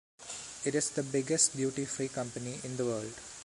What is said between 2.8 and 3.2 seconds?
world.